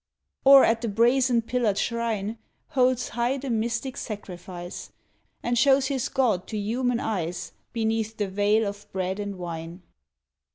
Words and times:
Or 0.43 0.65
at 0.65 0.81
the 0.81 0.87
brazen 0.87 1.43
pillared 1.43 1.77
shrine 1.77 2.39
Holds 2.69 3.09
high 3.09 3.37
the 3.37 3.51
mystic 3.51 3.95
sacrifice, 3.97 4.91
And 5.43 5.59
shows 5.59 5.89
his 5.89 6.09
God 6.09 6.47
to 6.47 6.57
human 6.57 6.99
eyes 6.99 7.51
Beneath 7.71 8.17
the 8.17 8.27
veil 8.27 8.65
of 8.67 8.91
bread 8.91 9.19
and 9.19 9.35
wine. 9.37 9.83